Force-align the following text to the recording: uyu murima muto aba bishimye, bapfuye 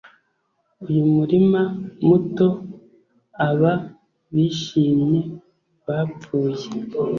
uyu 0.85 1.03
murima 1.15 1.61
muto 2.07 2.47
aba 3.47 3.73
bishimye, 4.33 5.21
bapfuye 5.85 6.65